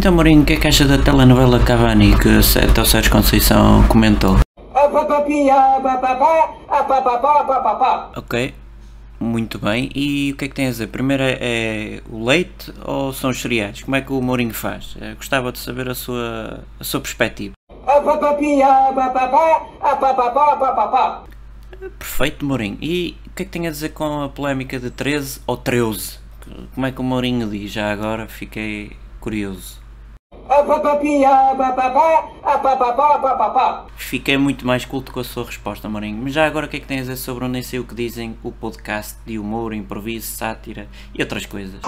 Então, 0.00 0.12
Mourinho, 0.12 0.40
o 0.40 0.44
que 0.46 0.54
é 0.54 0.56
que 0.56 0.66
acha 0.66 0.86
da 0.86 0.96
telenovela 0.96 1.62
Cavani 1.62 2.18
que 2.18 2.26
o 2.26 2.42
Sérgio 2.42 3.12
Conceição 3.12 3.86
comentou? 3.86 4.38
Ok, 8.16 8.54
muito 9.20 9.58
bem. 9.58 9.90
E 9.94 10.32
o 10.32 10.38
que 10.38 10.46
é 10.46 10.48
que 10.48 10.54
tem 10.54 10.68
a 10.68 10.70
dizer? 10.70 10.86
Primeiro 10.86 11.22
é, 11.22 11.36
é 11.38 12.02
o 12.10 12.24
leite 12.24 12.72
ou 12.82 13.12
são 13.12 13.28
os 13.28 13.42
cereais? 13.42 13.82
Como 13.82 13.94
é 13.94 14.00
que 14.00 14.10
o 14.10 14.22
Mourinho 14.22 14.54
faz? 14.54 14.96
Eh, 14.98 15.12
Gostava 15.16 15.52
de 15.52 15.58
saber 15.58 15.90
a 15.90 15.94
sua, 15.94 16.64
a 16.80 16.82
sua 16.82 17.00
perspectiva. 17.00 17.52
Perfeito, 21.98 22.46
Mourinho. 22.46 22.78
E 22.80 23.18
o 23.26 23.30
que 23.34 23.42
é 23.42 23.44
que 23.44 23.52
tem 23.52 23.66
a 23.68 23.70
dizer 23.70 23.90
com 23.90 24.22
a 24.22 24.30
polémica 24.30 24.80
de 24.80 24.88
13 24.88 25.42
ou 25.46 25.58
13? 25.58 26.20
Como 26.74 26.86
é 26.86 26.90
que 26.90 27.02
o 27.02 27.04
Mourinho 27.04 27.46
diz? 27.46 27.70
Já 27.70 27.92
agora 27.92 28.26
fiquei 28.26 28.92
curioso. 29.20 29.78
Fiquei 33.96 34.36
muito 34.36 34.66
mais 34.66 34.84
culto 34.84 35.12
com 35.12 35.20
a 35.20 35.24
sua 35.24 35.44
resposta, 35.44 35.88
Mourinho. 35.88 36.18
Mas 36.22 36.32
já 36.32 36.46
agora 36.46 36.66
o 36.66 36.68
que 36.68 36.76
é 36.78 36.80
que 36.80 36.86
tem 36.86 36.98
a 36.98 37.02
dizer 37.02 37.16
sobre 37.16 37.44
o 37.44 37.48
Nem 37.48 37.62
Sei 37.62 37.78
O 37.78 37.84
Que 37.84 37.94
Dizem, 37.94 38.36
o 38.42 38.50
podcast 38.50 39.16
de 39.24 39.38
humor, 39.38 39.72
improviso, 39.72 40.26
sátira 40.26 40.88
e 41.16 41.22
outras 41.22 41.46
coisas? 41.46 41.80